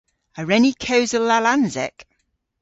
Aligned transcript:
A 0.39 0.41
wren 0.43 0.63
ni 0.63 0.73
kewsel 0.83 1.23
Lallansek? 1.27 1.97